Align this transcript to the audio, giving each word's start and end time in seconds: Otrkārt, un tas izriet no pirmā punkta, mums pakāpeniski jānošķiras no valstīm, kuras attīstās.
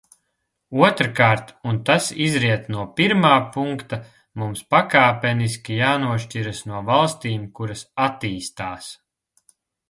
Otrkārt, 0.85 1.49
un 1.71 1.75
tas 1.89 2.07
izriet 2.27 2.63
no 2.75 2.85
pirmā 2.99 3.33
punkta, 3.57 3.99
mums 4.45 4.63
pakāpeniski 4.77 5.77
jānošķiras 5.81 6.63
no 6.73 6.81
valstīm, 6.89 7.45
kuras 7.61 7.85
attīstās. 8.09 8.91